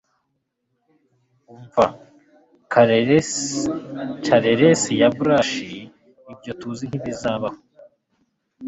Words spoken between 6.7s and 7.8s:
nkibizabaho